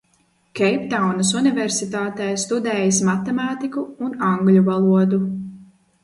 [0.59, 5.21] Keiptaunas Universitātē studējis matemātiku un angļu valodu.